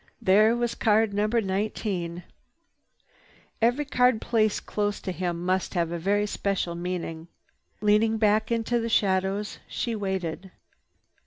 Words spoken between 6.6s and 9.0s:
meaning. Leaning back into the